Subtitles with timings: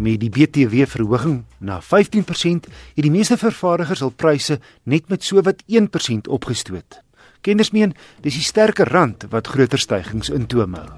[0.00, 4.56] Met die BTW verhoging na 15%, het die meeste vervaardigers hul pryse
[4.88, 7.02] net met sowat 1% opgestoot.
[7.44, 7.92] Kenners meen
[8.24, 10.88] dis die sterker rand wat groter stygings intoom hou.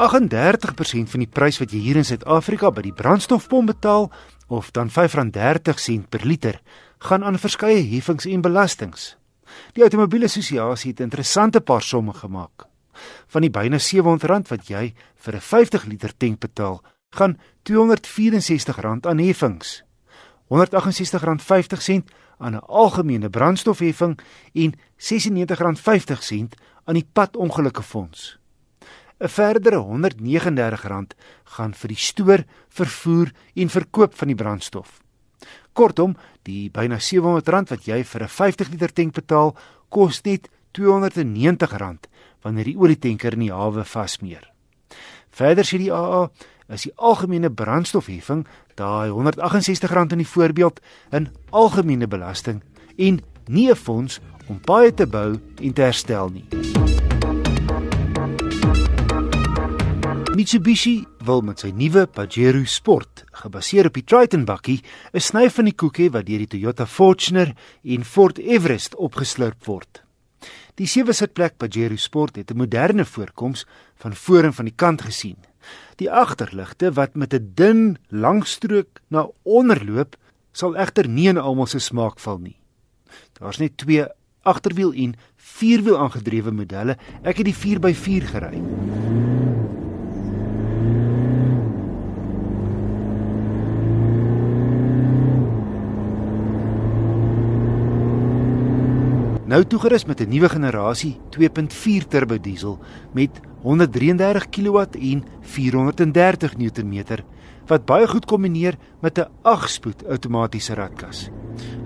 [0.00, 4.08] 38% van die prys wat jy hier in Suid-Afrika by die brandstofpomp betaal,
[4.48, 6.62] of dan R5.30 per liter,
[7.04, 9.16] gaan aan verskeie heffings en belastings.
[9.76, 12.72] Die Outomobielassosiasie het 'n interessante paar somme gemaak.
[13.26, 19.18] Van die byna R700 wat jy vir 'n 50 liter tank betaal, gaan R264 aan
[19.18, 19.82] heffings.
[20.48, 22.04] R168.50
[22.38, 24.18] aan 'n algemene brandstofheffing
[24.52, 26.54] en R96.50
[26.84, 28.38] aan die padongelukkefonds.
[29.18, 31.14] 'n Verdere R139
[31.44, 35.00] gaan vir die stoor, vervoer en verkoop van die brandstof.
[35.72, 39.56] Kortom, die byna R700 wat jy vir 'n 50 liter tank betaal,
[39.88, 42.08] kos net R290
[42.44, 44.44] wanneer die olietanker in die hawe vasmeer.
[45.34, 46.28] Verder sê die AA
[46.72, 48.44] is die algemene brandstofheffing,
[48.78, 50.80] daai R168 in die voorbeeld,
[51.12, 52.62] 'n algemene belasting
[52.96, 56.46] en nie 'n fonds om paaie te bou en te herstel nie.
[60.34, 65.64] Mitsubishi wil met sy nuwe Pajero Sport, gebaseer op die Triton bakkie, 'n sny van
[65.64, 70.03] die koek hê wat deur die Toyota Fortuner en Ford Everest opgeslurp word.
[70.74, 75.36] Die sewe-sitplek Pajero Sport het 'n moderne voorkoms van voor en van die kant gesien.
[75.96, 80.16] Die agterligte wat met 'n dun langstrook na onder loop,
[80.52, 82.56] sal egter nie in almal se smaak val nie.
[83.32, 84.04] Daar's net twee
[84.42, 86.96] agterwiel en vierwiel aangedrewe modelle.
[87.22, 88.62] Ek het die 4x4 gery.
[99.54, 102.78] Nou toegerus met 'n nuwe generasie 2.4 turbo diesel
[103.12, 107.04] met 133 kW en 430 Nm
[107.66, 111.30] wat baie goed kombineer met 'n 8-spoed outomatiese ratkas.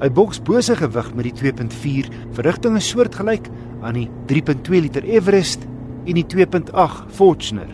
[0.00, 3.48] Hy boks bose gewig met die 2.4 verrigtinge soortgelyk
[3.80, 5.64] aan die 3.2 liter Everest
[6.04, 7.70] en die 2.8 Fortuner.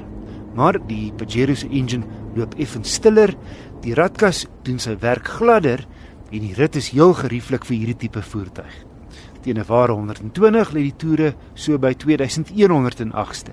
[0.55, 3.35] Maar die Pajero se engine loop effens stiller,
[3.81, 5.87] die ratkas doen sy werk gladder
[6.31, 8.91] en die rit is heel gerieflik vir hierdie tipe voertuig.
[9.41, 13.53] Teen 'n ware 120 lê die toere so by 2108ste.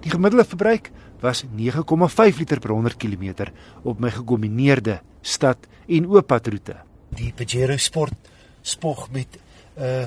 [0.00, 0.90] Die gemiddelde verbruik
[1.20, 3.50] was 9,5 liter per 100 km
[3.82, 6.76] op my gekombineerde stad en ooppadroete.
[7.08, 8.14] Die Pajero Sport
[8.62, 9.38] spog met
[9.76, 10.06] 'n uh,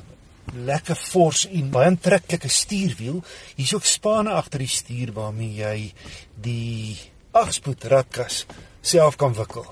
[0.54, 3.22] lekker fors en baie aantreklike stuurwiel.
[3.56, 5.94] Hier's ook spane agter die stuur waarmee jy
[6.42, 6.98] die
[7.32, 8.46] agspoed ratkas
[8.82, 9.66] self kan wikkel.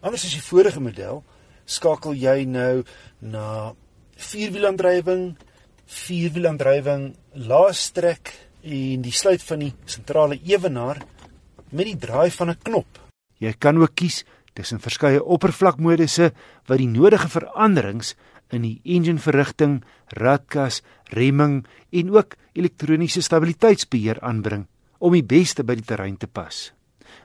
[0.00, 1.22] Anders as die vorige model,
[1.64, 2.84] skakel jy nou
[3.20, 3.74] na
[4.16, 5.36] vierwielaandrywing,
[5.86, 7.14] vierwielaandrywing,
[7.46, 8.32] laastrek
[8.66, 11.02] en die sluit van die sentrale ewenaar
[11.70, 12.98] met die draai van 'n knop.
[13.38, 16.32] Jy kan ook kies tussen verskeie oppervlakmodusse
[16.66, 18.14] wat die nodige veranderings
[18.50, 24.66] in die engine verrigting, radkas, remming en ook elektroniese stabiliteitsbeheer aanbring
[24.98, 26.72] om die beste by die terrein te pas.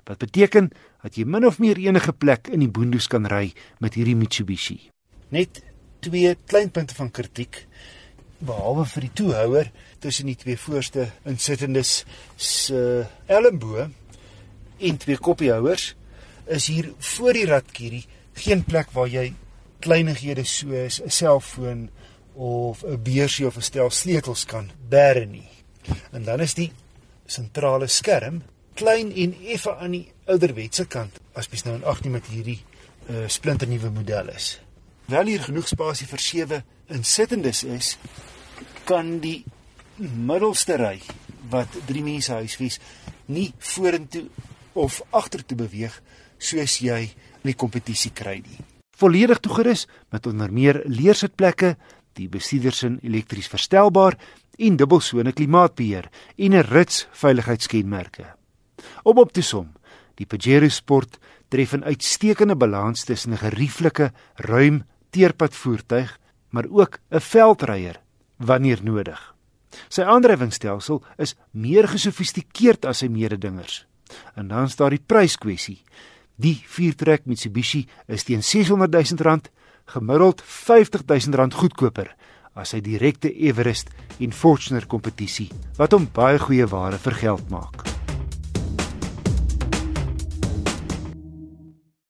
[0.03, 0.72] Wat beteken
[1.02, 4.90] dat jy min of meer enige plek in die boondoes kan ry met hierdie Mitsubishi.
[5.29, 5.63] Net
[6.01, 7.66] twee kleinpunte van kritiek
[8.41, 12.03] behalwe vir die toehouer tussen die twee voorste insittendes
[12.38, 13.85] se elmbo
[14.81, 15.91] en twee koppiehouers
[16.51, 18.06] is hier voor die ratkierie
[18.41, 19.31] geen plek waar jy
[19.81, 21.90] kleinighede soos 'n selfoon
[22.34, 25.50] of 'n beursie of 'n stel sleutels kan bære nie.
[26.11, 26.72] En dan is die
[27.25, 28.41] sentrale skerm
[28.73, 32.59] klein en effe aan die ouderwetse kant as mens nou in ag neem met hierdie
[33.09, 34.59] uh, splinternuwe model is
[35.11, 37.97] wel hier genoeg spasie vir sewe insittendes is,
[38.88, 39.44] kan die
[39.97, 40.97] middelste ry
[41.51, 42.79] wat drie mense huisves
[43.31, 44.27] nie vorentoe
[44.73, 45.97] of agtertoe beweeg
[46.41, 47.01] soos jy
[47.41, 48.59] in die kompetisie kry nie.
[48.97, 51.75] Volledig toegerus met onder meer leersitplekke,
[52.13, 54.17] die bestuurdersin elektries verstelbaar
[54.61, 58.25] en dubbelsone klimaatbeheer en 'n rits veiligheidskenmerke.
[59.03, 59.72] Om op te som,
[60.16, 61.17] die Pajero Sport
[61.49, 66.17] tref 'n uitstekende balans tussen 'n gerieflike, ruim teerpad voertuig,
[66.49, 68.02] maar ook 'n veldryer
[68.37, 69.35] wanneer nodig.
[69.87, 73.85] Sy aandrywingsstelsel is meer gesofistikeerd as sy mededingers.
[74.35, 75.81] En dan is daar die pryskwessie.
[76.35, 79.49] Die viertrek Mitsubishi is teen 600 000 rand
[79.85, 82.16] gemiddeld 50 000 rand goedkoper
[82.53, 85.49] as sy direkte Everest en Fortuner kompetisie
[85.79, 87.91] wat hom baie goeie ware vir geld maak.